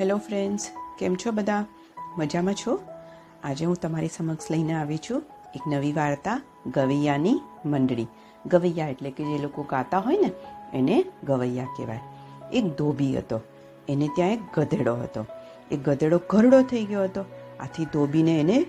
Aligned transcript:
Hello 0.00 0.16
friends, 0.16 0.70
કેમ 0.98 1.14
છો 1.14 1.30
બધા? 1.30 1.64
મજામાં 2.18 2.54
છો? 2.54 2.80
આજે 3.44 3.64
હું 3.64 3.76
તમારી 3.76 4.08
સમક્ષ 4.08 4.50
લઈને 4.50 4.74
આવી 4.74 4.98
છું 4.98 5.22
એક 5.54 5.60
નવી 5.66 5.92
વાર્તા, 5.92 6.42
ગવૈયાની 6.66 7.40
મંડળી. 7.66 8.06
ગવૈયા 8.46 8.88
એટલે 8.88 9.10
કે 9.10 9.24
જે 9.24 9.42
લોકો 9.42 9.62
ગાતા 9.62 9.98
હોય 9.98 10.18
ને, 10.18 10.30
એને 10.72 11.04
ગવૈયા 11.24 11.64
કહેવાય. 11.64 12.00
એક 12.52 12.76
ધોબી 12.76 13.18
હતો. 13.18 13.40
એને 13.88 14.08
ત્યાં 14.16 14.30
એક 14.30 14.40
ગધેડો 14.56 14.94
હતો. 14.94 15.26
એ 15.70 15.76
ગધેડો 15.76 16.20
ઘરડો 16.30 16.62
થઈ 16.62 16.84
ગયો 16.84 17.04
હતો. 17.04 17.24
આથી 17.60 17.84
ધોબીને 17.84 18.40
એને 18.40 18.66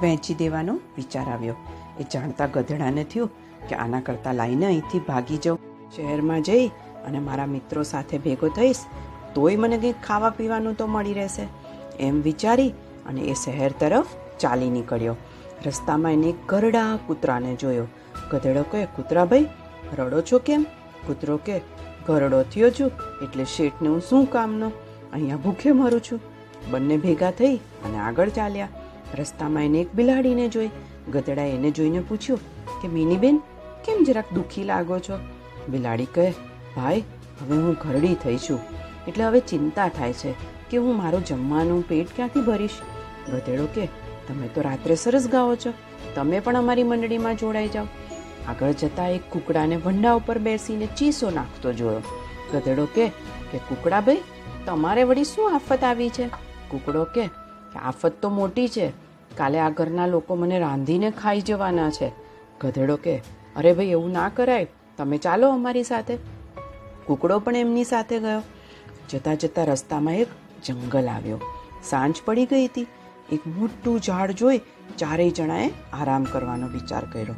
વહેંચી 0.00 0.34
દેવાનો 0.34 0.80
વિચાર 0.96 1.26
આવ્યો. 1.26 1.54
એ 2.00 2.02
જાણતા 2.12 2.46
ગધેડાને 2.46 3.04
થયું 3.04 3.30
કે 3.68 3.74
આના 3.74 4.00
કરતાં 4.00 4.34
લાઈને 4.34 4.66
અહીંથી 4.66 4.98
ભાગી 4.98 5.36
જાઉં. 5.36 5.58
શહેરમાં 5.96 6.42
જઈ 6.42 6.68
અને 7.06 7.18
મારા 7.18 7.46
મિત્રો 7.46 7.82
સાથે 7.82 8.18
ભેગો 8.18 8.48
થઈશ 8.48 8.76
તોય 9.38 9.56
મને 9.56 9.78
કંઈક 9.78 10.00
ખાવા 10.06 10.30
પીવાનું 10.30 10.74
તો 10.74 10.86
મળી 10.86 11.12
રહેશે. 11.14 11.48
એમ 12.00 12.22
વિચારી 12.22 12.70
અને 13.06 13.20
એ 13.20 13.34
શહેર 13.34 13.72
તરફ 13.72 14.06
ચાલી 14.40 14.70
નીકળ્યો. 14.70 15.16
રસ્તામાં 15.66 16.12
એને 16.12 16.34
ગરડા 16.48 16.98
કૂતરાને 17.06 17.54
જોયો. 17.56 17.86
ગધેડો 18.30 18.62
કહે, 18.62 18.84
કૂતરાભાઈ, 18.84 19.46
રડો 19.98 20.20
છો 20.20 20.38
કેમ? 20.38 20.66
કૂતરો 21.06 21.36
કે 21.36 21.58
ઘરડો 22.06 22.42
થયો 22.42 22.70
છું, 22.70 22.90
એટલે 23.22 23.44
શેઠને 23.44 23.88
હું 23.88 24.00
શું 24.00 24.30
કામનો? 24.30 24.72
અહીંયા 25.12 25.36
ભૂખે 25.36 25.72
મરું 25.72 26.00
છું. 26.00 26.20
બંને 26.70 26.96
ભેગા 26.96 27.30
થઈ 27.30 27.56
અને 27.56 27.98
આગળ 27.98 28.28
ચાલ્યા. 28.28 28.68
રસ્તામાં 29.18 29.64
એને 29.64 29.78
એક 29.78 29.94
બિલાડીને 29.94 30.48
જોઈ. 30.48 30.70
ગધેડાએ 31.12 31.50
એને 31.50 31.70
જોઈને 31.70 32.00
પૂછ્યું 32.00 32.38
કે, 32.82 32.88
મિનીબેન, 32.88 33.38
કેમ 33.84 34.04
જરાક 34.04 34.24
દુઃખી 34.34 34.64
લાગો 34.64 34.98
છો? 34.98 35.18
બિલાડી 35.68 36.04
કહે, 36.04 36.30
ભાઈ, 36.76 37.04
હવે 37.40 37.56
હું 37.56 37.74
ઘરડી 37.74 38.14
થઈ 38.14 38.36
છું. 38.36 38.87
એટલે 39.08 39.24
હવે 39.24 39.40
ચિંતા 39.40 39.88
થાય 39.88 40.12
છે 40.12 40.34
કે 40.70 40.76
હું 40.76 40.96
મારું 40.96 41.24
જમવાનું 41.24 41.88
પેટ 41.88 42.06
ક્યાંથી 42.16 42.40
ભરીશ? 42.40 42.70
ગધેડો 43.32 43.66
કે, 43.74 43.86
તમે 44.28 44.48
તો 44.48 44.60
રાત્રે 44.60 44.94
સરસ 44.94 45.28
ગાઓ 45.28 45.54
છો. 45.54 45.72
તમે 46.14 46.40
પણ 46.40 46.56
અમારી 46.56 46.82
મંડળીમાં 46.82 47.36
જોડાઈ 47.36 47.68
જાઓ. 47.68 47.84
આગળ 48.48 48.72
જતાં 48.72 49.10
એક 49.10 49.22
કુકડાને 49.30 49.76
વંડા 49.76 50.12
ઉપર 50.12 50.38
બેસીને 50.38 50.86
ચીસો 50.86 51.30
નાખતો 51.30 51.72
જોયો. 51.72 52.00
ગધેડો 52.52 52.84
કે 52.84 53.08
કે 53.52 53.58
કુકડાભાઈ 53.58 54.18
તમારે 54.66 55.04
વળી 55.04 55.24
શું 55.24 55.54
આફત 55.54 55.84
આવી 55.84 56.08
છે? 56.08 56.28
કુકડો 56.68 57.04
કે 57.04 57.30
આફત 57.84 58.12
તો 58.22 58.28
મોટી 58.28 58.68
છે. 58.68 58.92
કાલે 59.36 59.58
આ 59.58 59.70
ઘરના 59.70 60.06
લોકો 60.06 60.34
મને 60.34 60.58
રાંધીને 60.58 61.10
ખાઈ 61.10 61.40
જવાના 61.40 61.90
છે. 61.90 62.12
ગધેડો 62.60 62.96
કે, 62.96 63.16
અરે 63.56 63.72
ભાઈ, 63.74 63.86
એવું 63.86 64.12
ના 64.12 64.28
કરાય. 64.28 64.66
તમે 64.96 65.18
ચાલો 65.18 65.50
અમારી 65.50 65.82
સાથે. 65.82 66.16
કુકડો 67.06 67.38
પણ 67.38 67.56
એમની 67.56 67.84
સાથે 67.84 68.18
ગયો. 68.18 68.42
જતાં 69.10 69.36
જતાં 69.36 69.66
રસ્તામાં 69.66 70.14
એક 70.14 70.26
જંગલ 70.64 71.06
આવ્યો. 71.06 71.40
સાંજ 71.84 72.14
પડી 72.24 72.46
ગઈ 72.46 72.66
હતી. 72.66 72.86
એક 73.32 73.46
મોટું 73.46 74.00
ઝાડ 74.00 74.30
જોઈ 74.30 74.58
ચારેય 74.98 75.30
જણાએ 75.30 75.70
આરામ 75.92 76.24
કરવાનો 76.24 76.68
વિચાર 76.68 77.04
કર્યો. 77.04 77.34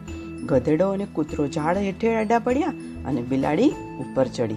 ગધેડો 0.46 0.88
અને 0.88 1.06
કૂતરો 1.12 1.48
ઝાડ 1.48 1.76
હેઠે 1.76 2.14
આડા 2.14 2.38
પડ્યા 2.38 2.68
અને 3.06 3.22
બિલાડી 3.22 3.68
ઉપર 4.00 4.26
ચડી. 4.26 4.54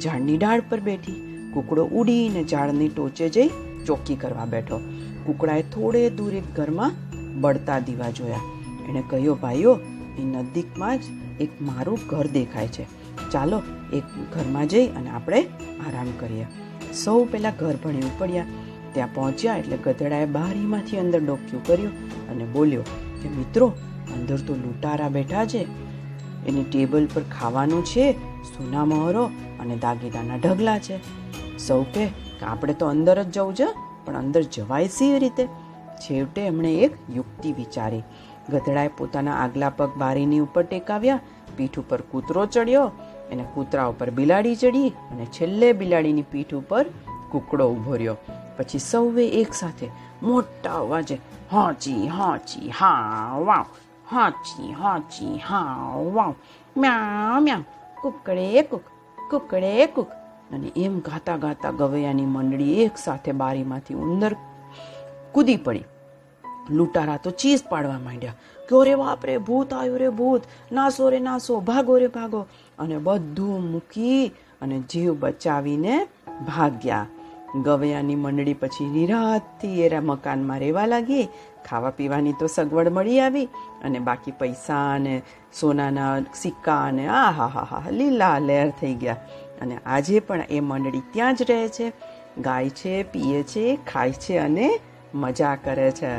ઝાડની 0.00 0.36
ડાળ 0.36 0.62
પર 0.68 0.80
બેઠી. 0.80 1.30
કુકડો 1.54 1.84
ઉડીને 1.84 2.44
ઝાડની 2.44 2.88
ટોચે 2.88 3.28
જઈ 3.28 3.48
ચોકી 3.86 4.16
કરવા 4.16 4.44
બેઠો. 4.44 4.80
કુકડાએ 5.26 5.62
થોડે 5.62 6.10
દૂર 6.10 6.34
એક 6.34 6.56
ઘરમાં 6.56 6.92
બળતા 7.40 7.78
દીવા 7.78 8.10
જોયા. 8.10 8.40
એણે 8.88 9.02
કહ્યું, 9.10 9.40
ભાઈઓ, 9.40 9.80
એ 10.18 10.22
નજીકમાં 10.22 10.98
જ 10.98 11.02
એક 11.40 11.62
મારું 11.62 11.98
ઘર 12.08 12.26
દેખાય 12.26 12.68
છે. 12.68 12.86
ચાલો 13.30 13.62
એક 13.94 14.04
ઘરમાં 14.32 14.68
જઈ 14.68 14.86
અને 14.88 15.10
આપણે 15.10 15.40
આરામ 15.86 16.10
કરીએ. 16.20 16.46
સૌ 16.92 17.24
પહેલાં 17.24 17.56
ઘર 17.58 17.76
ભણી 17.84 18.00
ઉપડ્યા. 18.00 18.44
ત્યાં 18.92 19.14
પહોંચ્યા 19.14 19.56
એટલે 19.56 19.76
ગધેડાએ 19.76 20.26
બારીમાંથી 20.26 20.98
અંદર 20.98 21.20
ડોક્યું 21.24 21.66
કર્યું 21.66 21.94
અને 22.28 22.44
બોલ્યો 22.44 22.82
કે, 23.22 23.28
મિત્રો, 23.28 23.68
અંદર 24.14 24.36
તો 24.36 24.54
લૂંટારા 24.54 25.08
બેઠા 25.08 25.44
છે. 25.44 25.62
એની 26.46 26.64
ટેબલ 26.64 27.08
પર 27.14 27.22
ખાવાનું 27.22 27.84
છે, 27.84 28.12
સોના 28.42 28.84
મહોરો 28.84 29.24
અને 29.60 29.76
દાગીનાના 29.76 30.36
ઢગલા 30.36 30.78
છે. 30.78 30.98
સૌ 31.58 31.82
કે, 31.82 32.06
આપણે 32.42 32.74
તો 32.74 32.86
અંદર 32.86 33.22
જ 33.22 33.30
જવું 33.30 33.54
છે, 33.54 33.68
પણ 34.04 34.16
અંદર 34.16 34.42
જવાય 34.42 34.88
સી 34.88 35.18
રીતે? 35.18 35.46
છેવટે 36.02 36.40
એમણે 36.40 36.74
એક 36.74 36.92
યુક્તિ 37.16 37.52
વિચારી. 37.52 38.02
ગધેડાએ 38.52 38.88
પોતાના 38.88 39.34
આગલા 39.34 39.68
પગ 39.70 39.90
બારીની 39.98 40.38
ઉપર 40.38 40.62
ટેકાવ્યા, 40.62 41.20
પીઠ 41.56 41.78
ઉપર 41.78 42.00
કૂતરો 42.00 42.46
ચડ્યો 42.46 42.92
એને 43.30 43.44
કૂતરા 43.54 43.86
ઉપર 43.86 44.10
બિલાડી 44.10 44.56
ચડી 44.56 44.88
અને 44.88 45.26
છેલ્લે 45.26 45.72
બિલાડીની 45.72 46.22
પીઠ 46.22 46.54
ઉપર 46.54 46.84
કૂકડો 47.30 47.70
ઊભો 47.70 47.94
રહ્યો. 47.94 48.16
પછી 48.56 48.78
સૌએ 48.78 49.28
એક 49.28 49.54
સાથે 49.54 49.90
મોટા 50.22 50.72
અવાજે, 50.72 51.18
હાચી 51.52 52.08
હાચી, 52.08 52.70
હા, 52.70 53.36
વાવ, 53.38 53.66
હાચી 54.10 54.72
હાચી, 54.72 55.38
હા, 55.38 55.92
વાવ, 56.14 56.34
મ્યાવ 56.76 57.42
મ્યાવ, 57.42 57.62
કુકડે 58.02 58.62
કુક 58.62 58.82
કુકડે 59.30 59.86
કુક. 59.86 60.08
અને 60.52 60.72
એમ 60.76 61.00
ગાતા 61.00 61.36
ગાતા 61.36 61.70
ગવૈયાની 61.70 62.26
મંડળી 62.26 62.82
એકસાથે 62.82 63.32
બારીમાંથી 63.32 63.94
ઉંદર 63.94 64.36
કૂદી 65.32 65.56
પડી. 65.56 65.84
લૂંટારા 66.70 67.16
તો 67.16 67.30
ચીઝ 67.30 67.64
પાડવા 67.68 67.98
માંડ્યા. 67.98 68.32
કે 68.68 68.84
રે 68.84 68.94
બાપ 68.94 69.26
રે, 69.26 69.38
ભૂત 69.38 69.74
આવ્યું 69.74 69.98
રે 69.98 70.08
ભૂત. 70.08 70.42
નાસો 70.72 71.08
રે 71.08 71.18
નાસો, 71.18 71.60
ભાગો 71.60 71.98
રે 71.98 72.06
ભાગો. 72.06 72.46
અને 72.78 72.98
બધું 72.98 73.70
મૂકી 73.70 74.26
અને 74.62 74.78
જીવ 74.78 75.20
બચાવીને 75.20 76.06
ભાગ્યા. 76.56 77.06
ગવૈયાની 77.62 78.14
મંડળી 78.14 78.54
પછી 78.54 78.90
નિરાતથી 78.90 79.82
એરા 79.82 80.00
મકાનમાં 80.00 80.58
રહેવા 80.58 80.86
લાગી. 80.86 81.28
ખાવા 81.64 81.90
પીવાની 81.90 82.32
તો 82.32 82.46
સગવડ 82.46 82.88
મળી 82.88 83.20
આવી 83.20 83.44
અને 83.84 83.98
બાકી 83.98 84.30
પૈસા 84.30 84.92
અને 84.94 85.22
સોનાના 85.60 86.20
સિક્કા 86.34 86.84
અને 86.84 87.08
આ 87.08 87.30
હા 87.30 87.46
હા 87.46 87.62
હા 87.62 87.90
લીલા 87.90 88.38
લહેર 88.38 88.70
થઈ 88.70 88.94
ગયા. 88.94 89.16
અને 89.60 89.78
આજે 89.86 90.20
પણ 90.20 90.42
એ 90.50 90.60
મંડળી 90.60 91.02
ત્યાં 91.12 91.36
જ 91.36 91.42
રહે 91.42 91.68
છે. 91.68 91.92
ગાય 92.38 92.70
છે, 92.70 93.02
પીએ 93.02 93.42
છે, 93.42 93.78
ખાય 93.92 94.12
છે 94.12 94.38
અને 94.38 94.80
મજા 95.14 95.56
કરે 95.56 95.90
છે. 95.90 96.18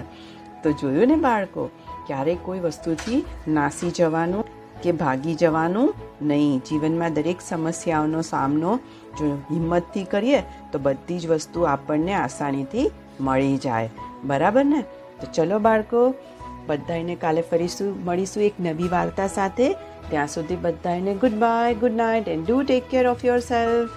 તો 0.66 0.72
જોયું 0.72 1.08
ને 1.08 1.16
બાળકો 1.16 1.70
ક્યારેય 2.08 2.36
કોઈ 2.36 2.60
વસ્તુથી 2.60 3.26
નાસી 3.48 3.92
જવાનું 3.92 4.46
કે 4.84 4.92
ભાગી 4.92 5.36
જવાનું? 5.36 5.94
નહીં, 6.22 6.60
જીવનમાં 6.60 7.14
દરેક 7.14 7.42
સમસ્યાઓનો 7.42 8.22
સામનો 8.22 8.80
જો 9.18 9.38
હિંમતથી 9.52 10.04
કરીએ, 10.04 10.42
તો 10.72 10.80
બધી 10.80 11.20
જ 11.20 11.28
વસ્તુ 11.28 11.62
આપણને 11.62 12.14
આસાનીથી 12.14 12.92
મળી 13.20 13.58
જાય. 13.58 13.90
બરાબર 14.24 14.66
ને? 14.66 14.84
તો 15.22 15.28
ચલો 15.34 15.60
બાળકો 15.60 16.14
બધાને 16.68 17.16
કાલે 17.16 17.42
ફરીશું, 17.42 18.06
મળીશું 18.06 18.44
એક 18.44 18.54
નવી 18.60 18.90
વાર્તા 18.90 19.28
સાથે. 19.28 19.74
ત્યાં 20.10 20.28
સુધી 20.28 20.56
બધાને 20.56 21.14
good 21.14 21.32
bye 21.32 21.74
good 21.74 21.92
night 21.92 22.28
and 22.28 22.48
do 22.48 22.64
take 22.64 22.84
care 22.90 23.08
of 23.08 23.26
yourself 23.40 23.90